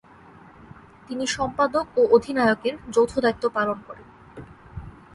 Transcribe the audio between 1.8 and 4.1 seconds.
ও অধিনায়কের যৌথ দায়িত্ব পালন করেন।